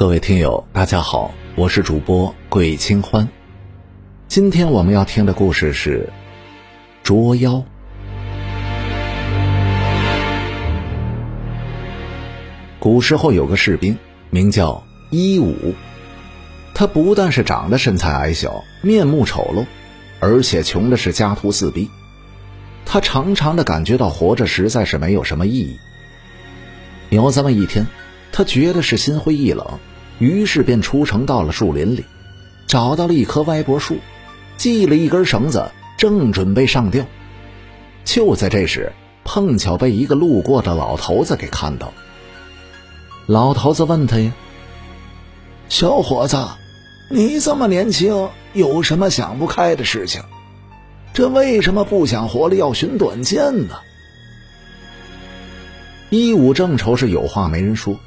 [0.00, 3.28] 各位听友，大家好，我是主播桂清欢。
[4.28, 6.10] 今天我们要听的故事是
[7.02, 7.62] 捉妖。
[12.78, 13.98] 古时候有个士兵，
[14.30, 15.74] 名叫一武，
[16.72, 19.66] 他不但是长得身材矮小、面目丑陋，
[20.18, 21.90] 而且穷的是家徒四壁。
[22.86, 25.78] 他常常的感觉到活着实在是没有什么意义。
[27.10, 27.86] 有这么一天，
[28.32, 29.78] 他觉得是心灰意冷，
[30.20, 32.04] 于是便出城到了树林里，
[32.68, 33.96] 找到了一棵歪脖树，
[34.58, 37.04] 系了一根绳子，正准备上吊。
[38.04, 38.92] 就在这时，
[39.24, 41.92] 碰巧被一个路过的老头子给看到。
[43.26, 44.32] 老头子问他呀
[45.68, 46.36] ：“小伙子，
[47.10, 50.22] 你这么年轻，有什么想不开的事情？
[51.14, 53.76] 这为什么不想活了，要寻短见呢？”
[56.10, 57.98] 一武正愁是有话没人说，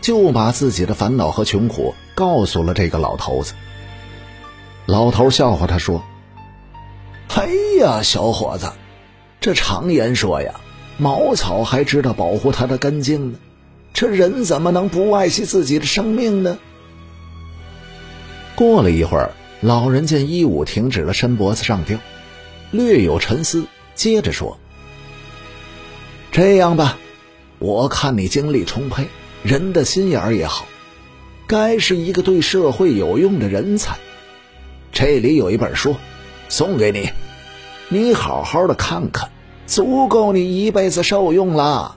[0.00, 3.54] 就把自己的烦恼和穷苦告诉了这个老头子。
[4.86, 6.02] 老头笑话他说
[7.34, 8.72] ：“哎呀，小伙子，
[9.40, 10.60] 这常言说呀，
[10.96, 13.38] 茅草还知道保护它的根茎呢，
[13.92, 16.58] 这人怎么能不爱惜自己的生命呢？”
[18.56, 21.98] 过了一会儿，老人见一武停止了伸脖子上吊，
[22.70, 24.58] 略有沉思，接着说
[26.32, 26.98] ：“这样吧。”
[27.60, 29.08] 我看你精力充沛，
[29.42, 30.66] 人的心眼儿也好，
[31.46, 33.96] 该是一个对社会有用的人才。
[34.92, 35.96] 这里有一本书，
[36.48, 37.08] 送给你，
[37.88, 39.30] 你好好的看看，
[39.66, 41.96] 足够你一辈子受用了。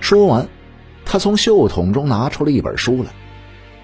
[0.00, 0.48] 说完，
[1.04, 3.10] 他从袖筒中拿出了一本书来，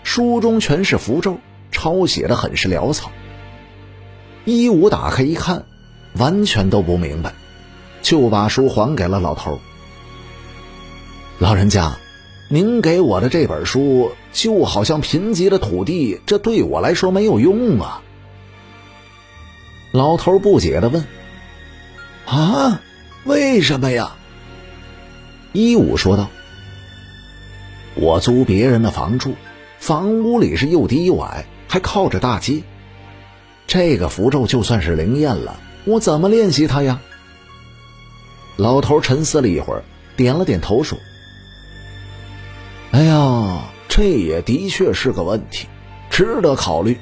[0.04, 1.38] 书中全是符咒，
[1.72, 3.10] 抄写的很是潦草。
[4.44, 5.64] 一武打开一看，
[6.14, 7.32] 完全都不明白，
[8.02, 9.58] 就把书还给了老头。
[11.40, 11.96] 老人家，
[12.48, 18.02] 您给我的这本书就好像贫瘠的土地，这对我来说没有用啊！
[19.92, 21.06] 老头不解的问
[22.26, 22.80] ：“啊，
[23.22, 24.16] 为什么呀？”
[25.54, 26.28] 一五说道
[27.94, 29.36] ：“我租别人的房住，
[29.78, 32.64] 房屋里是又低又矮，还靠着大街。
[33.68, 37.00] 这个符咒就算是灵验了，我怎么练习它呀？”
[38.58, 39.84] 老头沉思了一会儿，
[40.16, 40.98] 点了点头说。
[43.98, 45.66] 这也的确是个问题，
[46.08, 46.98] 值得考虑。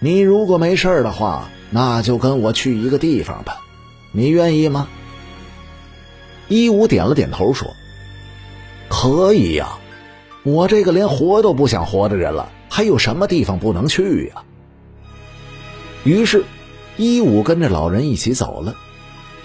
[0.00, 3.60] 你如果没事的话，那就跟我去一个地方吧，
[4.10, 4.88] 你愿意吗？
[6.48, 7.68] 一武点了点头说
[8.90, 9.78] ：“可以呀，
[10.42, 14.42] 我这个连活都不想活的人了，还有什么地方不能去呀？”
[16.02, 16.42] 于是，
[16.96, 18.74] 一武跟着老人一起走了。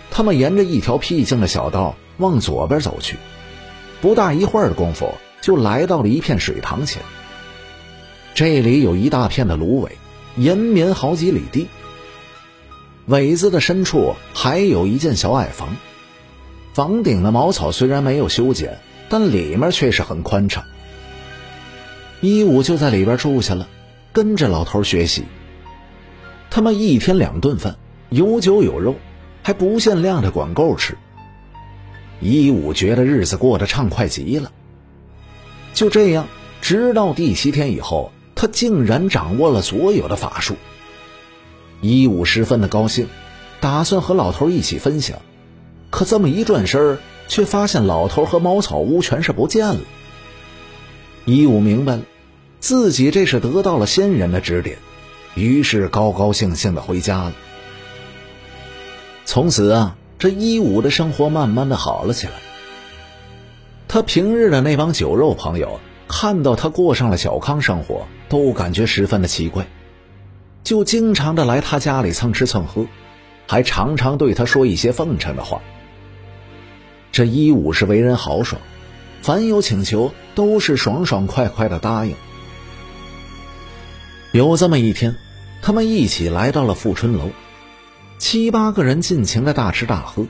[0.09, 3.17] 他们沿着一条僻静的小道往左边走去。
[4.01, 7.03] 不大一会儿的功夫，就来到了一片水塘前。
[8.33, 9.91] 这里有一大片的芦苇，
[10.37, 11.67] 延绵好几里地。
[13.07, 15.75] 苇子的深处还有一间小矮房，
[16.73, 20.63] 房顶的茅草虽然没有修剪，但里面却是很宽敞。
[22.21, 23.67] 一武就在里边住下了，
[24.13, 25.25] 跟着老头学习。
[26.49, 27.75] 他们一天两顿饭，
[28.09, 28.95] 有酒有肉，
[29.43, 30.97] 还不限量的管够吃。
[32.21, 34.49] 一武觉得日子过得畅快极了。
[35.73, 36.27] 就这样，
[36.61, 40.55] 直到第七天以后，他竟然掌握了所有的法术。
[41.81, 43.07] 一武十分的高兴，
[43.59, 45.19] 打算和老头一起分享。
[45.89, 49.79] 可这么一转身，却发现老头和茅草屋全是不见了。
[51.25, 52.03] 一武明白了，
[52.59, 54.77] 自己这是得到了仙人的指点，
[55.35, 57.33] 于是高高兴兴的回家了。
[59.25, 59.95] 从此啊。
[60.19, 62.33] 这一武的生活慢慢的好了起来。
[63.93, 69.67] 他平日的那帮酒肉朋友看到他过上了小康生活，都感觉十分的奇怪，
[70.63, 72.87] 就经常的来他家里蹭吃蹭喝，
[73.45, 75.61] 还常常对他说一些奉承的话。
[77.11, 78.59] 这一武是为人豪爽，
[79.21, 82.15] 凡有请求都是爽爽快快的答应。
[84.31, 85.15] 有这么一天，
[85.61, 87.29] 他们一起来到了富春楼。
[88.17, 90.25] 七八个人尽情的大吃大喝，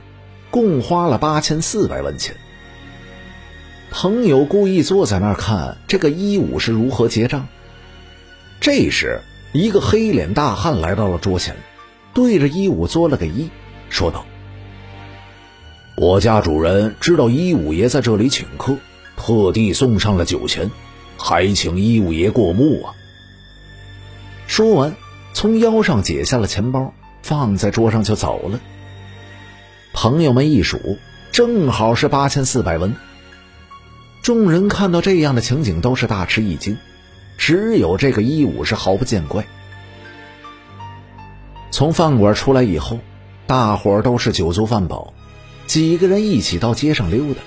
[0.50, 2.36] 共花了八千四百文钱。
[3.96, 7.46] 朋友故意坐在那儿看这个一五是如何结账。
[8.60, 9.20] 这时，
[9.52, 11.54] 一个黑脸大汉来到了桌前，
[12.12, 13.48] 对着一五作了个揖，
[13.90, 14.26] 说道
[15.96, 18.76] ：“我家主人知道一五爷在这里请客，
[19.16, 20.68] 特地送上了酒钱，
[21.16, 22.94] 还请一五爷过目啊。”
[24.48, 24.96] 说完，
[25.34, 26.92] 从腰上解下了钱包。
[27.22, 28.60] 放在桌上就走了。
[29.94, 30.98] 朋友们一数，
[31.32, 32.94] 正好是八千四百文。
[34.24, 36.78] 众人看到这样的情景，都是大吃一惊，
[37.36, 39.44] 只有这个一武是毫不见怪。
[41.70, 43.00] 从饭馆出来以后，
[43.46, 45.12] 大伙儿都是酒足饭饱，
[45.66, 47.42] 几个人一起到街上溜达。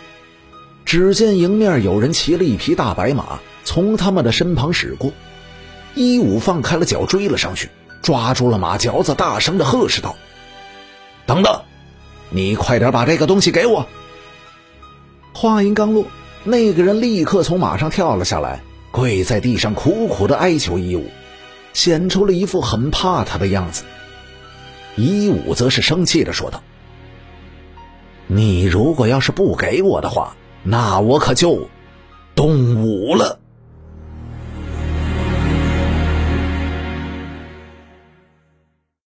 [0.86, 5.12] 只见迎面有人骑了一匹大白马，从他们的身旁驶过。
[5.96, 7.72] 一武放开了脚追了上去，
[8.04, 10.16] 抓住了马嚼子，大声的呵斥道
[11.26, 11.64] ：“等等，
[12.30, 13.88] 你快点把这个东西给我！”
[15.34, 16.06] 话音刚落，
[16.50, 18.62] 那个人立刻从马上跳了下来，
[18.92, 21.10] 跪在地上苦苦的哀求一武，
[21.74, 23.84] 显出了一副很怕他的样子。
[24.96, 26.64] 一武则是生气的说道
[28.28, 31.68] ：“你如果要是不给我的话，”那我可就
[32.34, 33.40] 动武了。